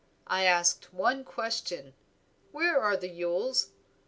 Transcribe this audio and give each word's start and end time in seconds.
I 0.25 0.45
asked 0.45 0.91
one 0.95 1.23
question, 1.23 1.93
'Where 2.51 2.81
are 2.81 2.97
the 2.97 3.07
Yules?' 3.07 3.69